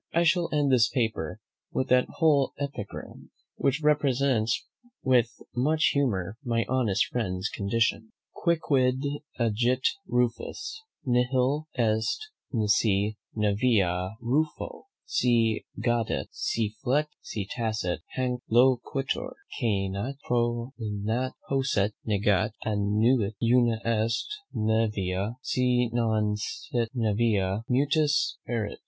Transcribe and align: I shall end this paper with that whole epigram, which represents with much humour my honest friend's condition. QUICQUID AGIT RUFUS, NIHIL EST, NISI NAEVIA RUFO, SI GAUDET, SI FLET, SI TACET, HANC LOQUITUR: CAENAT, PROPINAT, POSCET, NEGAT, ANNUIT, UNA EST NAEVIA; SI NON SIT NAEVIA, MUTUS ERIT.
I 0.15 0.23
shall 0.23 0.49
end 0.51 0.71
this 0.71 0.89
paper 0.89 1.39
with 1.71 1.89
that 1.89 2.07
whole 2.15 2.53
epigram, 2.57 3.29
which 3.57 3.83
represents 3.83 4.65
with 5.03 5.29
much 5.55 5.91
humour 5.93 6.37
my 6.43 6.65
honest 6.67 7.05
friend's 7.11 7.49
condition. 7.49 8.11
QUICQUID 8.33 9.03
AGIT 9.37 9.87
RUFUS, 10.07 10.81
NIHIL 11.05 11.65
EST, 11.77 12.19
NISI 12.51 13.15
NAEVIA 13.35 14.15
RUFO, 14.21 14.85
SI 15.05 15.67
GAUDET, 15.79 16.29
SI 16.31 16.73
FLET, 16.81 17.07
SI 17.21 17.45
TACET, 17.55 17.99
HANC 18.15 18.41
LOQUITUR: 18.49 19.35
CAENAT, 19.59 20.15
PROPINAT, 20.25 21.33
POSCET, 21.47 21.93
NEGAT, 22.05 22.53
ANNUIT, 22.65 23.35
UNA 23.39 23.79
EST 23.85 24.25
NAEVIA; 24.55 25.35
SI 25.43 25.91
NON 25.93 26.33
SIT 26.37 26.89
NAEVIA, 26.95 27.61
MUTUS 27.69 28.37
ERIT. 28.47 28.79